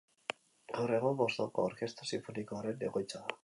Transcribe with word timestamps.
Gaur 0.77 0.93
egun 0.95 1.19
Bostongo 1.21 1.67
Orkestra 1.73 2.11
Sinfonikoaren 2.13 2.87
egoitza 2.89 3.27
da. 3.29 3.39